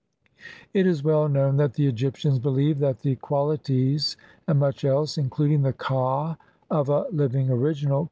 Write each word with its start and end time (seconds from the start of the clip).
It 0.73 0.87
is 0.87 1.03
well 1.03 1.29
known 1.29 1.57
that 1.57 1.75
the 1.75 1.85
Egyptians 1.85 2.39
believed 2.39 2.79
that 2.79 3.01
the 3.01 3.17
qualities 3.17 4.17
and 4.47 4.57
much 4.59 4.83
else, 4.83 5.15
including 5.15 5.61
the 5.61 5.73
ka, 5.73 6.37
of 6.71 6.89
a 6.89 7.05
living 7.11 7.51
original 7.51 7.53
C 7.53 7.53
L 7.53 7.59
INTR 7.59 7.59
OD 7.59 7.69
UCTION. 7.69 7.97